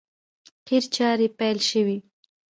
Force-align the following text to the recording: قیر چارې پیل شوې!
قیر 0.67 0.83
چارې 0.95 1.27
پیل 1.37 1.57
شوې! 1.69 1.97